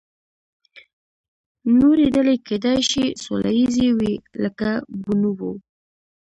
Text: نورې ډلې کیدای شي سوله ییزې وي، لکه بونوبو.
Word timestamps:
نورې 1.79 2.05
ډلې 2.15 2.35
کیدای 2.47 2.79
شي 2.89 3.05
سوله 3.23 3.51
ییزې 3.59 3.89
وي، 3.97 4.13
لکه 4.43 4.69
بونوبو. 5.03 5.51